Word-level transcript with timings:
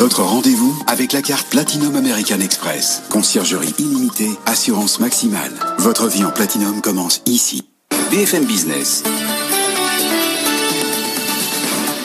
Votre 0.00 0.22
rendez-vous 0.22 0.74
avec 0.86 1.12
la 1.12 1.20
carte 1.20 1.46
Platinum 1.50 1.94
American 1.94 2.40
Express. 2.40 3.02
Conciergerie 3.10 3.74
illimitée, 3.78 4.30
assurance 4.46 4.98
maximale. 4.98 5.52
Votre 5.76 6.08
vie 6.08 6.24
en 6.24 6.30
Platinum 6.30 6.80
commence 6.80 7.20
ici. 7.26 7.68
BFM 8.10 8.46
Business. 8.46 9.02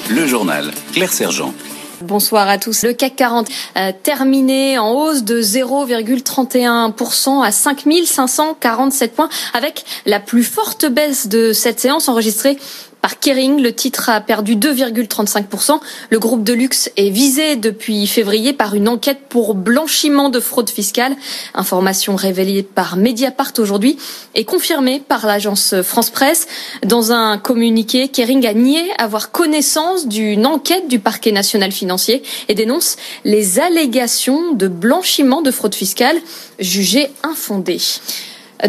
Le 0.09 0.27
journal 0.27 0.73
Claire 0.91 1.13
Sergent. 1.13 1.53
Bonsoir 2.01 2.49
à 2.49 2.57
tous. 2.57 2.83
Le 2.83 2.91
CAC 2.91 3.15
40 3.15 3.47
a 3.75 3.93
terminé 3.93 4.77
en 4.77 4.91
hausse 4.91 5.23
de 5.23 5.41
0,31% 5.41 7.41
à 7.41 7.51
5547 7.51 9.15
points 9.15 9.29
avec 9.53 9.85
la 10.05 10.19
plus 10.19 10.43
forte 10.43 10.85
baisse 10.85 11.27
de 11.27 11.53
cette 11.53 11.79
séance 11.79 12.09
enregistrée 12.09 12.57
par 13.05 13.19
Kering. 13.19 13.61
Le 13.61 13.71
titre 13.71 14.09
a 14.09 14.19
perdu 14.19 14.55
2,35%. 14.55 15.79
Le 16.09 16.17
groupe 16.17 16.43
de 16.43 16.53
luxe 16.53 16.89
est 16.97 17.11
visé 17.11 17.55
depuis 17.55 18.07
février 18.07 18.51
par 18.51 18.73
une 18.73 18.89
enquête 18.89 19.19
pour 19.29 19.53
blanchiment 19.53 20.29
de 20.29 20.39
fraude 20.39 20.71
fiscale. 20.71 21.15
Information 21.53 22.15
révélée 22.15 22.63
par 22.63 22.97
Mediapart 22.97 23.51
aujourd'hui 23.59 23.99
et 24.33 24.43
confirmée 24.43 25.03
par 25.07 25.27
l'agence 25.27 25.75
France 25.83 26.09
Presse. 26.09 26.47
Dans 26.83 27.11
un 27.11 27.37
communiqué, 27.37 28.07
Kering 28.07 28.47
a 28.47 28.55
nié 28.55 28.81
avoir 28.97 29.31
connaissance 29.31 30.07
d'une 30.07 30.47
enquête 30.47 30.87
du 30.87 30.97
parquet 30.97 31.31
national 31.31 31.71
financier 31.71 32.23
et 32.49 32.55
dénonce 32.55 32.95
les 33.23 33.59
allégations 33.59 34.53
de 34.53 34.67
blanchiment 34.67 35.43
de 35.43 35.51
fraude 35.51 35.75
fiscale 35.75 36.17
jugées 36.57 37.11
infondées. 37.21 37.81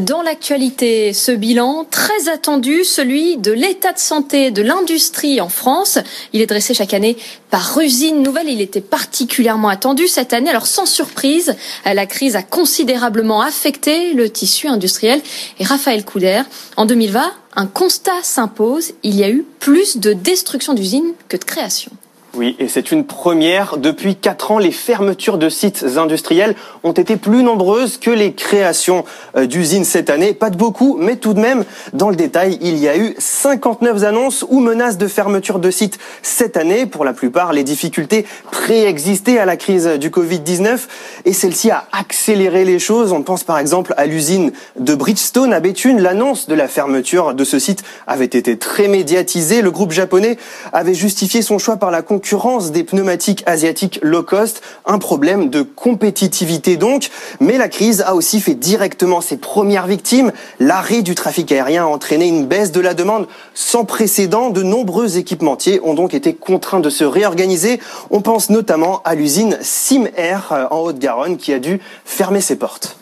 Dans 0.00 0.20
l'actualité, 0.20 1.14
ce 1.14 1.32
bilan 1.32 1.86
très 1.90 2.28
attendu, 2.28 2.84
celui 2.84 3.38
de 3.38 3.52
l'état 3.52 3.92
de 3.92 3.98
santé 3.98 4.50
de 4.50 4.60
l'industrie 4.60 5.40
en 5.40 5.48
France. 5.48 5.98
Il 6.34 6.42
est 6.42 6.46
dressé 6.46 6.74
chaque 6.74 6.92
année 6.92 7.16
par 7.50 7.78
Usine 7.78 8.22
Nouvelle. 8.22 8.50
Il 8.50 8.60
était 8.60 8.82
particulièrement 8.82 9.68
attendu 9.68 10.06
cette 10.06 10.34
année. 10.34 10.50
Alors 10.50 10.66
sans 10.66 10.84
surprise, 10.84 11.54
la 11.86 12.04
crise 12.04 12.36
a 12.36 12.42
considérablement 12.42 13.40
affecté 13.40 14.12
le 14.12 14.28
tissu 14.28 14.66
industriel. 14.66 15.22
Et 15.60 15.64
Raphaël 15.64 16.04
Couder, 16.04 16.42
en 16.76 16.84
2020, 16.84 17.32
un 17.54 17.66
constat 17.66 18.22
s'impose. 18.22 18.92
Il 19.02 19.16
y 19.16 19.24
a 19.24 19.30
eu 19.30 19.46
plus 19.60 19.96
de 19.96 20.12
destruction 20.12 20.74
d'usines 20.74 21.14
que 21.28 21.38
de 21.38 21.44
création. 21.44 21.92
Oui, 22.34 22.54
et 22.58 22.68
c'est 22.68 22.92
une 22.92 23.06
première. 23.06 23.78
Depuis 23.78 24.14
quatre 24.14 24.50
ans, 24.50 24.58
les 24.58 24.70
fermetures 24.70 25.38
de 25.38 25.48
sites 25.48 25.86
industriels 25.96 26.54
ont 26.82 26.92
été 26.92 27.16
plus 27.16 27.42
nombreuses 27.42 27.96
que 27.96 28.10
les 28.10 28.34
créations 28.34 29.06
euh, 29.36 29.46
d'usines 29.46 29.86
cette 29.86 30.10
année. 30.10 30.34
Pas 30.34 30.50
de 30.50 30.56
beaucoup, 30.58 30.98
mais 31.00 31.16
tout 31.16 31.32
de 31.32 31.40
même, 31.40 31.64
dans 31.94 32.10
le 32.10 32.16
détail, 32.16 32.58
il 32.60 32.76
y 32.76 32.88
a 32.88 32.98
eu 32.98 33.14
59 33.18 34.04
annonces 34.04 34.44
ou 34.50 34.60
menaces 34.60 34.98
de 34.98 35.08
fermeture 35.08 35.58
de 35.58 35.70
sites 35.70 35.98
cette 36.20 36.58
année. 36.58 36.84
Pour 36.84 37.06
la 37.06 37.14
plupart, 37.14 37.54
les 37.54 37.64
difficultés 37.64 38.26
préexistaient 38.50 39.38
à 39.38 39.46
la 39.46 39.56
crise 39.56 39.86
du 39.98 40.10
Covid-19 40.10 40.80
et 41.24 41.32
celle-ci 41.32 41.70
a 41.70 41.86
accéléré 41.92 42.66
les 42.66 42.78
choses. 42.78 43.12
On 43.12 43.22
pense 43.22 43.44
par 43.44 43.58
exemple 43.58 43.94
à 43.96 44.04
l'usine 44.04 44.52
de 44.78 44.94
Bridgestone 44.94 45.54
à 45.54 45.60
Béthune. 45.60 46.02
L'annonce 46.02 46.48
de 46.48 46.54
la 46.54 46.68
fermeture 46.68 47.32
de 47.32 47.44
ce 47.44 47.58
site 47.58 47.82
avait 48.06 48.26
été 48.26 48.58
très 48.58 48.88
médiatisée. 48.88 49.62
Le 49.62 49.70
groupe 49.70 49.92
japonais 49.92 50.36
avait 50.74 50.92
justifié 50.92 51.40
son 51.40 51.58
choix 51.58 51.78
par 51.78 51.90
la 51.90 52.02
concurrence 52.02 52.25
des 52.72 52.82
pneumatiques 52.82 53.44
asiatiques 53.46 54.00
low 54.02 54.22
cost, 54.22 54.60
un 54.84 54.98
problème 54.98 55.48
de 55.48 55.62
compétitivité 55.62 56.76
donc, 56.76 57.10
mais 57.38 57.56
la 57.56 57.68
crise 57.68 58.02
a 58.02 58.14
aussi 58.14 58.40
fait 58.40 58.54
directement 58.54 59.20
ses 59.20 59.36
premières 59.36 59.86
victimes. 59.86 60.32
L'arrêt 60.58 61.02
du 61.02 61.14
trafic 61.14 61.52
aérien 61.52 61.84
a 61.84 61.86
entraîné 61.86 62.26
une 62.26 62.46
baisse 62.46 62.72
de 62.72 62.80
la 62.80 62.94
demande 62.94 63.28
sans 63.54 63.84
précédent. 63.84 64.50
De 64.50 64.64
nombreux 64.64 65.18
équipementiers 65.18 65.80
ont 65.84 65.94
donc 65.94 66.14
été 66.14 66.34
contraints 66.34 66.80
de 66.80 66.90
se 66.90 67.04
réorganiser. 67.04 67.80
On 68.10 68.22
pense 68.22 68.50
notamment 68.50 69.02
à 69.04 69.14
l'usine 69.14 69.56
Sim 69.62 70.08
Air 70.16 70.48
euh, 70.50 70.66
en 70.70 70.80
Haute-Garonne 70.80 71.36
qui 71.36 71.52
a 71.52 71.60
dû 71.60 71.80
fermer 72.04 72.40
ses 72.40 72.56
portes. 72.56 72.96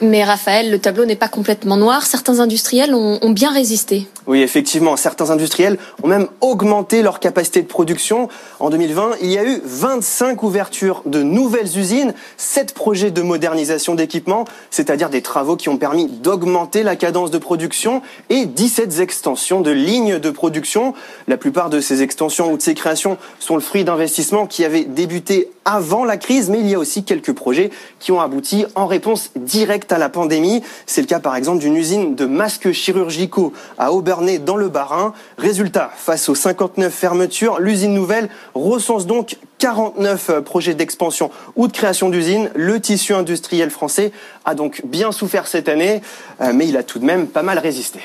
Mais 0.00 0.24
Raphaël, 0.24 0.70
le 0.70 0.78
tableau 0.80 1.04
n'est 1.04 1.14
pas 1.14 1.28
complètement 1.28 1.76
noir. 1.76 2.04
Certains 2.04 2.40
industriels 2.40 2.94
ont, 2.94 3.18
ont, 3.22 3.30
bien 3.30 3.52
résisté. 3.52 4.08
Oui, 4.26 4.42
effectivement, 4.42 4.96
certains 4.96 5.30
industriels 5.30 5.78
ont 6.02 6.08
même 6.08 6.26
augmenté 6.40 7.00
leur 7.00 7.20
capacité 7.20 7.62
de 7.62 7.66
production. 7.66 8.28
En 8.58 8.70
2020, 8.70 9.12
il 9.22 9.30
y 9.30 9.38
a 9.38 9.44
eu 9.44 9.60
25 9.64 10.42
ouvertures 10.42 11.02
de 11.06 11.22
nouvelles 11.22 11.78
usines, 11.78 12.12
7 12.38 12.74
projets 12.74 13.12
de 13.12 13.22
modernisation 13.22 13.94
d'équipements, 13.94 14.46
c'est-à-dire 14.70 15.10
des 15.10 15.22
travaux 15.22 15.56
qui 15.56 15.68
ont 15.68 15.76
permis 15.76 16.08
d'augmenter 16.08 16.82
la 16.82 16.96
cadence 16.96 17.30
de 17.30 17.38
production, 17.38 18.02
et 18.30 18.46
17 18.46 18.98
extensions 18.98 19.60
de 19.60 19.70
lignes 19.70 20.18
de 20.18 20.30
production. 20.30 20.94
La 21.28 21.36
plupart 21.36 21.70
de 21.70 21.80
ces 21.80 22.02
extensions 22.02 22.52
ou 22.52 22.56
de 22.56 22.62
ces 22.62 22.74
créations 22.74 23.16
sont 23.38 23.54
le 23.54 23.60
fruit 23.60 23.84
d'investissements 23.84 24.46
qui 24.46 24.64
avaient 24.64 24.84
débuté 24.84 25.50
avant 25.64 26.04
la 26.04 26.16
crise, 26.16 26.50
mais 26.50 26.60
il 26.60 26.68
y 26.68 26.74
a 26.74 26.78
aussi 26.78 27.04
quelques 27.04 27.32
projets 27.32 27.70
qui 27.98 28.12
ont 28.12 28.20
abouti 28.20 28.66
en 28.74 28.86
réponse 28.86 29.30
directe 29.36 29.92
à 29.92 29.98
la 29.98 30.08
pandémie. 30.08 30.62
C'est 30.86 31.00
le 31.00 31.06
cas 31.06 31.20
par 31.20 31.36
exemple 31.36 31.58
d'une 31.58 31.76
usine 31.76 32.14
de 32.14 32.26
masques 32.26 32.72
chirurgicaux 32.72 33.52
à 33.78 33.92
Aubernay 33.92 34.38
dans 34.38 34.56
le 34.56 34.68
Bas-Rhin. 34.68 35.14
Résultat, 35.38 35.90
face 35.96 36.28
aux 36.28 36.34
59 36.34 36.92
fermetures, 36.92 37.58
l'usine 37.60 37.94
nouvelle 37.94 38.28
recense 38.54 39.06
donc 39.06 39.36
49 39.58 40.40
projets 40.40 40.74
d'expansion 40.74 41.30
ou 41.56 41.68
de 41.68 41.72
création 41.72 42.10
d'usines. 42.10 42.50
Le 42.54 42.80
tissu 42.80 43.14
industriel 43.14 43.70
français 43.70 44.12
a 44.44 44.54
donc 44.54 44.82
bien 44.84 45.12
souffert 45.12 45.46
cette 45.46 45.68
année, 45.68 46.02
euh, 46.40 46.52
mais 46.54 46.68
il 46.68 46.76
a 46.76 46.82
tout 46.82 46.98
de 46.98 47.04
même 47.04 47.26
pas 47.26 47.42
mal 47.42 47.58
résisté. 47.58 48.00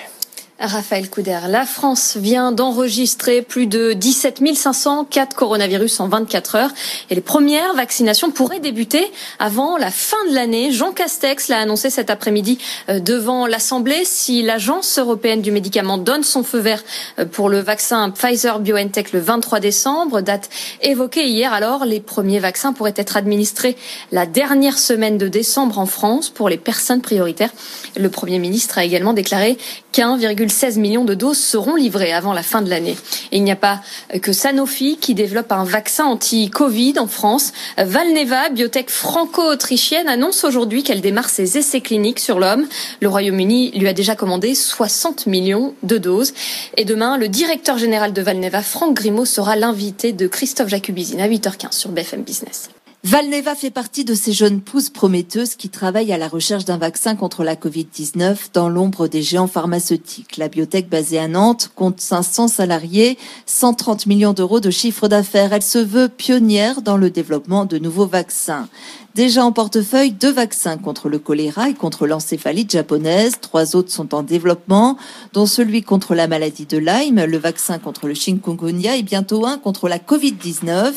Raphaël 0.59 1.09
Couder, 1.09 1.39
la 1.47 1.65
France 1.65 2.17
vient 2.17 2.51
d'enregistrer 2.51 3.41
plus 3.41 3.65
de 3.65 3.93
17 3.93 4.41
500 4.55 5.05
cas 5.05 5.25
de 5.25 5.33
coronavirus 5.33 6.01
en 6.01 6.09
24 6.09 6.55
heures 6.55 6.71
et 7.09 7.15
les 7.15 7.21
premières 7.21 7.73
vaccinations 7.75 8.29
pourraient 8.29 8.59
débuter 8.59 9.09
avant 9.39 9.77
la 9.77 9.89
fin 9.89 10.17
de 10.29 10.35
l'année. 10.35 10.71
Jean 10.71 10.91
Castex 10.91 11.47
l'a 11.47 11.59
annoncé 11.59 11.89
cet 11.89 12.09
après-midi 12.09 12.57
euh, 12.89 12.99
devant 12.99 13.47
l'Assemblée. 13.47 14.03
Si 14.03 14.41
l'Agence 14.41 14.99
européenne 14.99 15.41
du 15.41 15.51
médicament 15.51 15.97
donne 15.97 16.23
son 16.23 16.43
feu 16.43 16.59
vert 16.59 16.83
euh, 17.19 17.25
pour 17.25 17.47
le 17.47 17.59
vaccin 17.59 18.09
Pfizer-BioNTech 18.11 19.13
le 19.13 19.19
23 19.19 19.61
décembre, 19.61 20.19
date 20.19 20.49
évoquée 20.81 21.27
hier, 21.27 21.53
alors 21.53 21.85
les 21.85 22.01
premiers 22.01 22.39
vaccins 22.39 22.73
pourraient 22.73 22.93
être 22.97 23.15
administrés 23.15 23.77
la 24.11 24.25
dernière 24.25 24.77
semaine 24.77 25.17
de 25.17 25.29
décembre 25.29 25.79
en 25.79 25.85
France 25.85 26.29
pour 26.29 26.49
les 26.49 26.57
personnes 26.57 27.01
prioritaires. 27.01 27.51
Le 27.95 28.09
Premier 28.09 28.39
ministre 28.39 28.77
a 28.77 28.83
également 28.83 29.13
déclaré 29.13 29.57
qu'1, 29.93 30.17
16 30.49 30.77
millions 30.77 31.05
de 31.05 31.13
doses 31.13 31.37
seront 31.37 31.75
livrées 31.75 32.13
avant 32.13 32.33
la 32.33 32.43
fin 32.43 32.61
de 32.61 32.69
l'année. 32.69 32.97
Il 33.31 33.43
n'y 33.43 33.51
a 33.51 33.55
pas 33.55 33.81
que 34.21 34.33
Sanofi 34.33 34.97
qui 34.97 35.13
développe 35.13 35.51
un 35.51 35.63
vaccin 35.63 36.05
anti-Covid 36.05 36.99
en 36.99 37.07
France. 37.07 37.53
Valneva, 37.77 38.49
biotech 38.49 38.89
franco-autrichienne, 38.89 40.07
annonce 40.07 40.43
aujourd'hui 40.43 40.83
qu'elle 40.83 41.01
démarre 41.01 41.29
ses 41.29 41.57
essais 41.57 41.81
cliniques 41.81 42.19
sur 42.19 42.39
l'homme. 42.39 42.67
Le 43.01 43.07
Royaume-Uni 43.07 43.71
lui 43.71 43.87
a 43.87 43.93
déjà 43.93 44.15
commandé 44.15 44.55
60 44.55 45.27
millions 45.27 45.73
de 45.83 45.97
doses. 45.97 46.33
Et 46.77 46.85
demain, 46.85 47.17
le 47.17 47.27
directeur 47.27 47.77
général 47.77 48.13
de 48.13 48.21
Valneva, 48.21 48.61
Franck 48.61 48.95
Grimaud, 48.95 49.25
sera 49.25 49.55
l'invité 49.55 50.13
de 50.13 50.27
Christophe 50.27 50.69
Jacubizine 50.69 51.21
à 51.21 51.27
8h15 51.27 51.73
sur 51.73 51.89
BFM 51.91 52.23
Business. 52.23 52.69
Valneva 53.05 53.55
fait 53.55 53.71
partie 53.71 54.03
de 54.03 54.13
ces 54.13 54.33
jeunes 54.33 54.59
pousses 54.59 54.89
prometteuses 54.89 55.55
qui 55.55 55.69
travaillent 55.69 56.11
à 56.11 56.17
la 56.17 56.27
recherche 56.27 56.65
d'un 56.65 56.77
vaccin 56.77 57.15
contre 57.15 57.45
la 57.45 57.55
Covid-19 57.55 58.49
dans 58.53 58.67
l'ombre 58.67 59.07
des 59.07 59.21
géants 59.21 59.47
pharmaceutiques. 59.47 60.35
La 60.35 60.49
biotech 60.49 60.89
basée 60.89 61.17
à 61.17 61.29
Nantes 61.29 61.71
compte 61.75 62.01
500 62.01 62.49
salariés, 62.49 63.17
130 63.45 64.05
millions 64.05 64.33
d'euros 64.33 64.59
de 64.59 64.69
chiffre 64.69 65.07
d'affaires. 65.07 65.53
Elle 65.53 65.61
se 65.61 65.79
veut 65.79 66.09
pionnière 66.09 66.81
dans 66.81 66.97
le 66.97 67.09
développement 67.09 67.63
de 67.63 67.77
nouveaux 67.77 68.05
vaccins. 68.05 68.67
Déjà 69.15 69.43
en 69.43 69.51
portefeuille, 69.51 70.11
deux 70.11 70.31
vaccins 70.31 70.77
contre 70.77 71.09
le 71.09 71.19
choléra 71.19 71.69
et 71.69 71.73
contre 71.73 72.05
l'encéphalite 72.05 72.71
japonaise. 72.71 73.33
Trois 73.41 73.75
autres 73.75 73.91
sont 73.91 74.13
en 74.13 74.23
développement, 74.23 74.97
dont 75.33 75.45
celui 75.45 75.81
contre 75.81 76.15
la 76.15 76.27
maladie 76.27 76.65
de 76.65 76.77
Lyme, 76.77 77.25
le 77.25 77.37
vaccin 77.37 77.79
contre 77.79 78.07
le 78.07 78.13
chikungunya 78.13 78.97
et 78.97 79.03
bientôt 79.03 79.45
un 79.45 79.57
contre 79.57 79.89
la 79.89 79.97
Covid-19. 79.97 80.93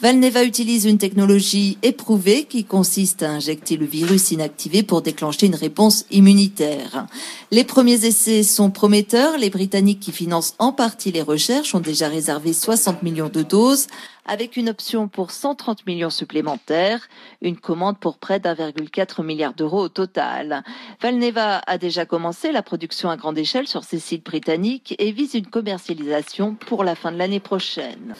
Valneva 0.00 0.42
utilise 0.42 0.84
une 0.84 0.98
technologie 0.98 1.33
éprouvée 1.82 2.44
qui 2.44 2.64
consiste 2.64 3.22
à 3.22 3.30
injecter 3.30 3.76
le 3.76 3.86
virus 3.86 4.30
inactivé 4.30 4.82
pour 4.82 5.02
déclencher 5.02 5.46
une 5.46 5.54
réponse 5.54 6.06
immunitaire. 6.10 7.06
Les 7.50 7.64
premiers 7.64 8.04
essais 8.04 8.42
sont 8.42 8.70
prometteurs. 8.70 9.38
Les 9.38 9.50
Britanniques 9.50 10.00
qui 10.00 10.12
financent 10.12 10.54
en 10.58 10.72
partie 10.72 11.12
les 11.12 11.22
recherches 11.22 11.74
ont 11.74 11.80
déjà 11.80 12.08
réservé 12.08 12.52
60 12.52 13.02
millions 13.02 13.28
de 13.28 13.42
doses 13.42 13.86
avec 14.26 14.56
une 14.56 14.68
option 14.68 15.08
pour 15.08 15.30
130 15.30 15.86
millions 15.86 16.10
supplémentaires, 16.10 17.08
une 17.42 17.58
commande 17.58 17.98
pour 17.98 18.16
près 18.16 18.40
d'1,4 18.40 19.22
milliard 19.22 19.54
d'euros 19.54 19.82
au 19.82 19.88
total. 19.88 20.62
Valneva 21.02 21.58
a 21.66 21.78
déjà 21.78 22.06
commencé 22.06 22.52
la 22.52 22.62
production 22.62 23.10
à 23.10 23.16
grande 23.16 23.38
échelle 23.38 23.68
sur 23.68 23.84
ces 23.84 23.98
sites 23.98 24.24
britanniques 24.24 24.94
et 24.98 25.12
vise 25.12 25.34
une 25.34 25.46
commercialisation 25.46 26.54
pour 26.54 26.84
la 26.84 26.94
fin 26.94 27.12
de 27.12 27.18
l'année 27.18 27.40
prochaine. 27.40 28.14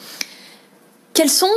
Quels 1.13 1.29
sont 1.29 1.47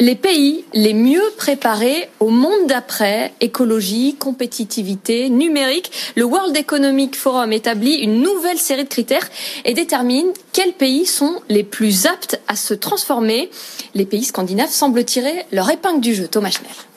les 0.00 0.14
pays 0.14 0.64
les 0.72 0.94
mieux 0.94 1.22
préparés 1.36 2.08
au 2.20 2.28
monde 2.28 2.66
d'après, 2.66 3.32
écologie, 3.40 4.16
compétitivité, 4.18 5.28
numérique. 5.28 5.90
Le 6.16 6.24
World 6.24 6.56
Economic 6.56 7.16
Forum 7.16 7.52
établit 7.52 7.96
une 7.96 8.20
nouvelle 8.20 8.58
série 8.58 8.84
de 8.84 8.88
critères 8.88 9.28
et 9.64 9.74
détermine 9.74 10.26
quels 10.52 10.72
pays 10.72 11.06
sont 11.06 11.40
les 11.48 11.64
plus 11.64 12.06
aptes 12.06 12.40
à 12.48 12.56
se 12.56 12.74
transformer. 12.74 13.50
Les 13.94 14.06
pays 14.06 14.24
scandinaves 14.24 14.70
semblent 14.70 15.04
tirer 15.04 15.44
leur 15.52 15.70
épingle 15.70 16.00
du 16.00 16.14
jeu. 16.14 16.28
Thomas 16.28 16.50
Schnell. 16.50 16.93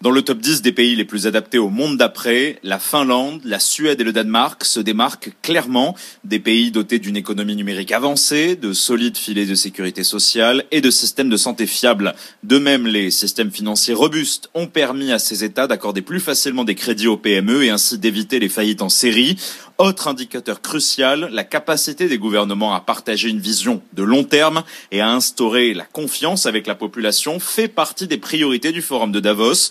Dans 0.00 0.12
le 0.12 0.22
top 0.22 0.38
10 0.38 0.62
des 0.62 0.70
pays 0.70 0.94
les 0.94 1.04
plus 1.04 1.26
adaptés 1.26 1.58
au 1.58 1.70
monde 1.70 1.96
d'après, 1.96 2.60
la 2.62 2.78
Finlande, 2.78 3.40
la 3.44 3.58
Suède 3.58 4.00
et 4.00 4.04
le 4.04 4.12
Danemark 4.12 4.64
se 4.64 4.78
démarquent 4.78 5.32
clairement. 5.42 5.96
Des 6.22 6.38
pays 6.38 6.70
dotés 6.70 7.00
d'une 7.00 7.16
économie 7.16 7.56
numérique 7.56 7.90
avancée, 7.90 8.54
de 8.54 8.72
solides 8.72 9.16
filets 9.16 9.44
de 9.44 9.56
sécurité 9.56 10.04
sociale 10.04 10.66
et 10.70 10.80
de 10.80 10.90
systèmes 10.92 11.30
de 11.30 11.36
santé 11.36 11.66
fiables. 11.66 12.14
De 12.44 12.60
même, 12.60 12.86
les 12.86 13.10
systèmes 13.10 13.50
financiers 13.50 13.92
robustes 13.92 14.50
ont 14.54 14.68
permis 14.68 15.10
à 15.10 15.18
ces 15.18 15.42
États 15.42 15.66
d'accorder 15.66 16.02
plus 16.02 16.20
facilement 16.20 16.62
des 16.62 16.76
crédits 16.76 17.08
aux 17.08 17.16
PME 17.16 17.64
et 17.64 17.70
ainsi 17.70 17.98
d'éviter 17.98 18.38
les 18.38 18.48
faillites 18.48 18.82
en 18.82 18.90
série. 18.90 19.36
Autre 19.78 20.08
indicateur 20.08 20.60
crucial, 20.60 21.28
la 21.32 21.44
capacité 21.44 22.08
des 22.08 22.18
gouvernements 22.18 22.74
à 22.74 22.80
partager 22.80 23.28
une 23.28 23.38
vision 23.38 23.80
de 23.92 24.02
long 24.02 24.24
terme 24.24 24.64
et 24.90 25.00
à 25.00 25.10
instaurer 25.10 25.72
la 25.72 25.84
confiance 25.84 26.46
avec 26.46 26.66
la 26.66 26.74
population 26.74 27.38
fait 27.38 27.68
partie 27.68 28.08
des 28.08 28.18
priorités 28.18 28.72
du 28.72 28.82
Forum 28.82 29.12
de 29.12 29.20
Davos. 29.20 29.70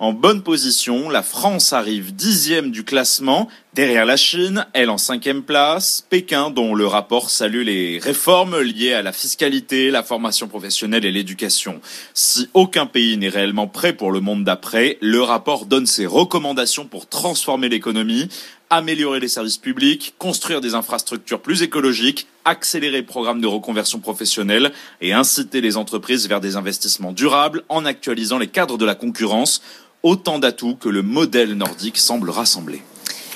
En 0.00 0.12
bonne 0.12 0.44
position, 0.44 1.08
la 1.08 1.24
France 1.24 1.72
arrive 1.72 2.14
dixième 2.14 2.70
du 2.70 2.84
classement, 2.84 3.48
derrière 3.74 4.06
la 4.06 4.16
Chine, 4.16 4.64
elle 4.72 4.90
en 4.90 4.98
cinquième 4.98 5.42
place, 5.42 6.06
Pékin 6.08 6.50
dont 6.50 6.76
le 6.76 6.86
rapport 6.86 7.30
salue 7.30 7.64
les 7.64 7.98
réformes 7.98 8.60
liées 8.60 8.92
à 8.92 9.02
la 9.02 9.12
fiscalité, 9.12 9.90
la 9.90 10.04
formation 10.04 10.46
professionnelle 10.46 11.04
et 11.04 11.10
l'éducation. 11.10 11.80
Si 12.14 12.48
aucun 12.54 12.86
pays 12.86 13.16
n'est 13.16 13.28
réellement 13.28 13.66
prêt 13.66 13.92
pour 13.92 14.12
le 14.12 14.20
monde 14.20 14.44
d'après, 14.44 14.98
le 15.00 15.20
rapport 15.20 15.66
donne 15.66 15.86
ses 15.86 16.06
recommandations 16.06 16.86
pour 16.86 17.08
transformer 17.08 17.68
l'économie, 17.68 18.28
améliorer 18.70 19.18
les 19.18 19.26
services 19.26 19.58
publics, 19.58 20.14
construire 20.18 20.60
des 20.60 20.74
infrastructures 20.74 21.40
plus 21.40 21.62
écologiques, 21.62 22.28
accélérer 22.44 22.98
le 22.98 23.06
programme 23.06 23.40
de 23.40 23.48
reconversion 23.48 23.98
professionnelle 23.98 24.72
et 25.00 25.12
inciter 25.12 25.60
les 25.60 25.76
entreprises 25.76 26.28
vers 26.28 26.40
des 26.40 26.54
investissements 26.54 27.12
durables 27.12 27.64
en 27.68 27.84
actualisant 27.84 28.38
les 28.38 28.46
cadres 28.46 28.78
de 28.78 28.84
la 28.84 28.94
concurrence, 28.94 29.60
autant 30.02 30.38
d'atouts 30.38 30.76
que 30.76 30.88
le 30.88 31.02
modèle 31.02 31.54
nordique 31.54 31.98
semble 31.98 32.30
rassembler. 32.30 32.82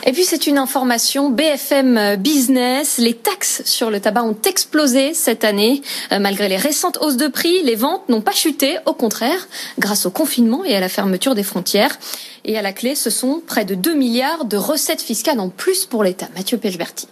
Et 0.05 0.13
puis 0.13 0.25
c'est 0.25 0.49
une 0.49 0.59
information 0.59 1.31
BFM 1.31 2.17
Business. 2.17 2.99
Les 2.99 3.15
taxes 3.15 3.63
sur 3.65 3.89
le 3.89 4.01
tabac 4.01 4.25
ont 4.25 4.37
explosé 4.47 5.15
cette 5.15 5.45
année. 5.45 5.81
Euh, 6.11 6.19
malgré 6.19 6.49
les 6.49 6.57
récentes 6.57 6.99
hausses 7.01 7.17
de 7.17 7.29
prix, 7.29 7.63
les 7.63 7.77
ventes 7.77 8.09
n'ont 8.09 8.21
pas 8.21 8.33
chuté. 8.33 8.79
Au 8.87 8.95
contraire, 8.95 9.47
grâce 9.79 10.05
au 10.05 10.11
confinement 10.11 10.65
et 10.65 10.75
à 10.75 10.81
la 10.81 10.89
fermeture 10.89 11.37
des 11.37 11.45
frontières. 11.45 11.97
Et 12.45 12.59
à 12.59 12.63
la 12.63 12.73
clé, 12.73 12.97
ce 12.97 13.11
sont 13.11 13.41
près 13.47 13.65
de 13.65 13.77
2 13.77 13.95
milliards 13.95 14.45
de 14.45 14.57
recettes 14.57 15.03
fiscales 15.03 15.39
en 15.39 15.51
plus 15.51 15.87
pour 15.87 16.03
l'État. 16.03 16.29
Mathieu 16.35 16.59
Pechberti. 16.59 17.07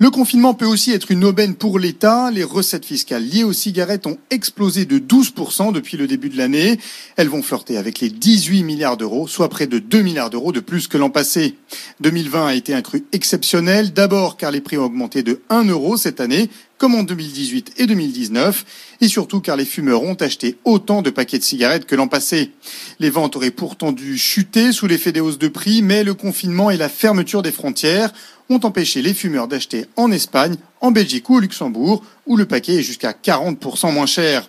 Le 0.00 0.10
confinement 0.10 0.54
peut 0.54 0.64
aussi 0.64 0.92
être 0.92 1.10
une 1.10 1.24
aubaine 1.24 1.56
pour 1.56 1.80
l'État. 1.80 2.30
Les 2.30 2.44
recettes 2.44 2.84
fiscales 2.84 3.24
liées 3.24 3.42
aux 3.42 3.52
cigarettes 3.52 4.06
ont 4.06 4.16
explosé 4.30 4.84
de 4.84 5.00
12% 5.00 5.72
depuis 5.72 5.96
le 5.96 6.06
début 6.06 6.28
de 6.28 6.36
l'année. 6.36 6.78
Elles 7.16 7.28
vont 7.28 7.42
flirter 7.42 7.76
avec 7.76 7.98
les 7.98 8.08
18 8.08 8.62
milliards 8.62 8.96
d'euros, 8.96 9.26
soit 9.26 9.48
près 9.48 9.66
de 9.66 9.80
2 9.80 10.02
milliards 10.02 10.30
d'euros 10.30 10.52
de 10.52 10.60
plus 10.60 10.86
que 10.86 10.98
l'an 10.98 11.10
passé. 11.10 11.56
2020 11.98 12.46
a 12.46 12.54
été 12.54 12.74
un 12.74 12.82
cru 12.82 13.06
exceptionnel, 13.10 13.92
d'abord 13.92 14.36
car 14.36 14.52
les 14.52 14.60
prix 14.60 14.78
ont 14.78 14.84
augmenté 14.84 15.24
de 15.24 15.40
1 15.50 15.64
euro 15.64 15.96
cette 15.96 16.20
année, 16.20 16.48
comme 16.78 16.94
en 16.94 17.02
2018 17.02 17.72
et 17.78 17.86
2019, 17.86 18.64
et 19.00 19.08
surtout 19.08 19.40
car 19.40 19.56
les 19.56 19.64
fumeurs 19.64 20.04
ont 20.04 20.14
acheté 20.14 20.58
autant 20.64 21.02
de 21.02 21.10
paquets 21.10 21.40
de 21.40 21.44
cigarettes 21.44 21.86
que 21.86 21.96
l'an 21.96 22.06
passé. 22.06 22.52
Les 23.00 23.10
ventes 23.10 23.34
auraient 23.34 23.50
pourtant 23.50 23.90
dû 23.90 24.16
chuter 24.16 24.70
sous 24.70 24.86
l'effet 24.86 25.10
des 25.10 25.18
hausses 25.18 25.38
de 25.38 25.48
prix, 25.48 25.82
mais 25.82 26.04
le 26.04 26.14
confinement 26.14 26.70
et 26.70 26.76
la 26.76 26.88
fermeture 26.88 27.42
des 27.42 27.50
frontières 27.50 28.12
ont 28.50 28.60
empêché 28.64 29.02
les 29.02 29.14
fumeurs 29.14 29.48
d'acheter 29.48 29.86
en 29.96 30.10
Espagne, 30.10 30.56
en 30.80 30.90
Belgique 30.90 31.28
ou 31.30 31.36
au 31.36 31.40
Luxembourg, 31.40 32.02
où 32.26 32.36
le 32.36 32.46
paquet 32.46 32.76
est 32.76 32.82
jusqu'à 32.82 33.12
40% 33.12 33.92
moins 33.92 34.06
cher. 34.06 34.48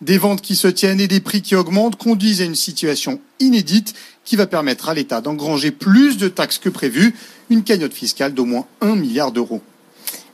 Des 0.00 0.18
ventes 0.18 0.40
qui 0.40 0.56
se 0.56 0.68
tiennent 0.68 1.00
et 1.00 1.08
des 1.08 1.20
prix 1.20 1.42
qui 1.42 1.56
augmentent 1.56 1.96
conduisent 1.96 2.42
à 2.42 2.44
une 2.44 2.54
situation 2.54 3.20
inédite 3.38 3.94
qui 4.24 4.36
va 4.36 4.46
permettre 4.46 4.88
à 4.88 4.94
l'État 4.94 5.20
d'engranger 5.20 5.70
plus 5.70 6.16
de 6.16 6.28
taxes 6.28 6.58
que 6.58 6.68
prévu, 6.68 7.14
une 7.48 7.64
cagnotte 7.64 7.94
fiscale 7.94 8.34
d'au 8.34 8.44
moins 8.44 8.66
1 8.80 8.96
milliard 8.96 9.32
d'euros. 9.32 9.62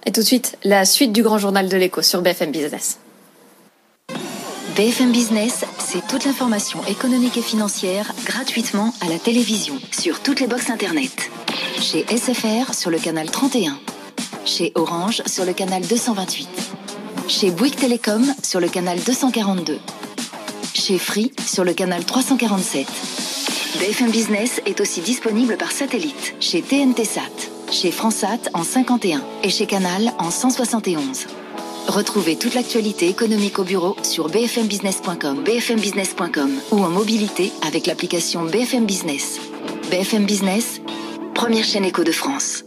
Et 0.05 0.13
tout 0.13 0.21
de 0.21 0.27
suite, 0.27 0.57
la 0.63 0.85
suite 0.85 1.13
du 1.13 1.23
grand 1.23 1.39
journal 1.39 1.69
de 1.69 1.77
l'écho 1.77 2.03
sur 2.03 2.23
BFM 2.23 2.53
Business. 2.53 2.99
BFM 4.77 5.11
Business, 5.11 5.65
c'est 5.79 6.07
toute 6.07 6.27
l'information 6.27 6.85
économique 6.85 7.39
et 7.39 7.43
financière 7.43 8.13
gratuitement 8.27 8.93
à 9.01 9.09
la 9.09 9.19
télévision, 9.19 9.79
sur 9.91 10.21
toutes 10.21 10.39
les 10.39 10.47
boxes 10.47 10.69
Internet. 10.69 11.31
Chez 11.81 12.05
SFR 12.05 12.75
sur 12.75 12.91
le 12.91 12.99
canal 12.99 13.31
31. 13.31 13.79
Chez 14.45 14.73
Orange 14.75 15.23
sur 15.25 15.47
le 15.47 15.55
canal 15.55 15.81
228. 15.87 16.49
Chez 17.27 17.51
Bouygues 17.53 17.77
Télécom 17.77 18.23
sur 18.43 18.61
le 18.61 18.69
canal 18.69 18.99
242. 19.03 19.79
Chez 20.75 20.99
Free 20.99 21.33
sur 21.47 21.65
le 21.65 21.73
canal 21.73 22.05
347. 22.05 22.87
BFM 23.81 24.11
Business 24.11 24.61
est 24.67 24.83
aussi 24.83 25.01
disponible 25.01 25.57
par 25.57 25.73
satellite 25.73 26.35
chez 26.39 26.61
TNT 26.61 27.07
Sat, 27.07 27.23
chez 27.73 27.91
Fransat 27.91 28.51
en 28.53 28.63
51 28.63 29.23
et 29.43 29.49
chez 29.49 29.65
Canal 29.65 30.13
en 30.19 30.31
171. 30.31 31.29
Retrouvez 31.89 32.37
toute 32.37 32.55
l'actualité 32.55 33.09
économique 33.09 33.59
au 33.59 33.65
bureau 33.65 33.97
sur 34.03 34.29
bfmbusiness.com, 34.29 35.45
bfmbusiness.com 35.45 36.51
ou 36.73 36.83
en 36.83 36.89
mobilité 36.89 37.53
avec 37.67 37.87
l'application 37.87 38.45
BFM 38.45 38.87
Business. 38.87 39.39
BFM 39.91 40.27
Business, 40.27 40.81
première 41.35 41.65
chaîne 41.65 41.85
éco 41.85 42.03
de 42.03 42.13
France. 42.13 42.65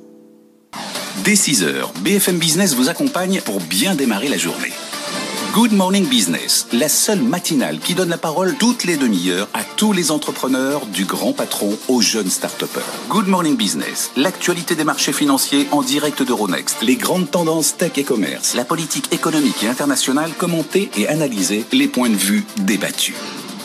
Dès 1.24 1.34
6h, 1.34 2.00
BFM 2.02 2.38
Business 2.38 2.76
vous 2.76 2.90
accompagne 2.90 3.42
pour 3.42 3.60
bien 3.60 3.94
démarrer 3.94 4.30
la 4.30 4.38
journée. 4.38 4.72
Good 5.52 5.74
Morning 5.74 6.08
Business, 6.08 6.68
la 6.74 6.88
seule 6.88 7.24
matinale 7.24 7.80
qui 7.80 7.96
donne 7.96 8.10
la 8.10 8.20
parole 8.20 8.56
toutes 8.60 8.84
les 8.84 8.98
demi-heures 8.98 9.48
à 9.56 9.64
tous 9.64 9.94
les 9.94 10.12
entrepreneurs, 10.12 10.86
du 10.86 11.06
grand 11.06 11.34
patron 11.34 11.76
aux 11.88 12.02
jeunes 12.02 12.30
start 12.30 12.64
Good 13.10 13.28
Morning 13.28 13.58
Business, 13.58 14.12
l'actualité 14.16 14.76
des 14.76 14.84
marchés 14.84 15.12
financiers 15.12 15.68
en 15.72 15.82
direct 15.82 16.22
d'Euronext, 16.22 16.84
les 16.84 16.98
grandes 16.98 17.32
tendances 17.32 17.76
tech 17.76 17.94
et 17.98 18.04
commerce, 18.04 18.54
la 18.54 18.64
politique 18.64 19.12
économique 19.12 19.64
et 19.64 19.68
internationale 19.68 20.32
commentée 20.38 20.92
et 20.96 21.08
analysée, 21.08 21.66
les 21.72 21.88
points 21.88 22.12
de 22.12 22.16
vue 22.16 22.46
débattus. 22.58 23.16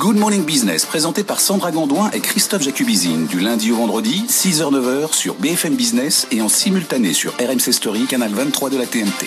Good 0.01 0.17
Morning 0.17 0.45
Business, 0.45 0.87
présenté 0.87 1.23
par 1.23 1.39
Sandra 1.39 1.71
Gondouin 1.71 2.11
et 2.13 2.21
Christophe 2.21 2.63
Jacubizine, 2.63 3.27
du 3.27 3.41
lundi 3.41 3.73
au 3.73 3.77
vendredi, 3.77 4.25
6h-9h 4.29 5.13
sur 5.13 5.35
BFM 5.35 5.75
Business 5.75 6.27
et 6.33 6.41
en 6.41 6.49
simultané 6.49 7.13
sur 7.13 7.33
RMC 7.35 7.73
Story, 7.73 8.07
canal 8.07 8.33
23 8.33 8.71
de 8.71 8.79
la 8.79 8.87
TNT. 8.87 9.27